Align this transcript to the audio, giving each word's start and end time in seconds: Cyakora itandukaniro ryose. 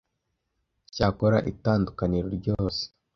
Cyakora 0.93 1.37
itandukaniro 1.51 2.27
ryose. 2.37 2.81